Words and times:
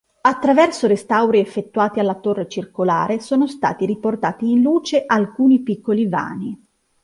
Attraverso 0.21 0.87
restauri 0.87 1.37
effettuati 1.37 1.99
alla 1.99 2.15
torre 2.15 2.47
circolare 2.47 3.19
sono 3.19 3.45
stati 3.45 3.85
riportati 3.85 4.49
in 4.49 4.59
luce 4.63 5.03
alcuni 5.05 5.61
piccoli 5.61 6.07
vani. 6.07 6.59